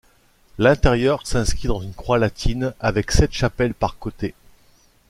[0.57, 4.33] L'intérieur s'inscrit dans une croix latine avec sept chapelles par côté.